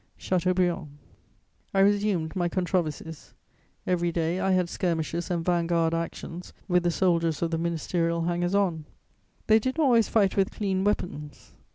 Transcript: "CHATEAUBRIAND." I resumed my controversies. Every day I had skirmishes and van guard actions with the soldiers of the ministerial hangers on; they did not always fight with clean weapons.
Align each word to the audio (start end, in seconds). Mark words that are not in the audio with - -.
"CHATEAUBRIAND." 0.17 0.87
I 1.75 1.79
resumed 1.81 2.35
my 2.35 2.49
controversies. 2.49 3.35
Every 3.85 4.11
day 4.11 4.39
I 4.39 4.49
had 4.49 4.67
skirmishes 4.67 5.29
and 5.29 5.45
van 5.45 5.67
guard 5.67 5.93
actions 5.93 6.53
with 6.67 6.81
the 6.81 6.89
soldiers 6.89 7.43
of 7.43 7.51
the 7.51 7.59
ministerial 7.59 8.23
hangers 8.23 8.55
on; 8.55 8.85
they 9.45 9.59
did 9.59 9.77
not 9.77 9.83
always 9.83 10.09
fight 10.09 10.35
with 10.35 10.49
clean 10.49 10.83
weapons. 10.83 11.53